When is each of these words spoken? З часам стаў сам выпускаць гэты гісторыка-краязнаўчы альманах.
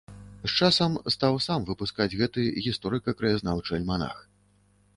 З 0.45 0.47
часам 0.61 0.95
стаў 1.15 1.35
сам 1.47 1.67
выпускаць 1.67 2.09
гэты 2.23 2.47
гісторыка-краязнаўчы 2.69 3.71
альманах. 3.79 4.17